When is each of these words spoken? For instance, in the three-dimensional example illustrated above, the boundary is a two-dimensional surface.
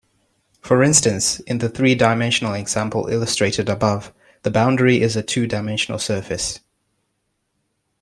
For 0.61 0.81
instance, 0.81 1.41
in 1.41 1.59
the 1.59 1.69
three-dimensional 1.69 2.55
example 2.55 3.05
illustrated 3.05 3.69
above, 3.69 4.11
the 4.41 4.49
boundary 4.49 4.99
is 4.99 5.15
a 5.15 5.21
two-dimensional 5.21 5.99
surface. 5.99 6.59